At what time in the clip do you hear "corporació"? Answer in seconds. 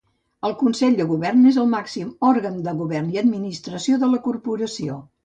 4.29-4.99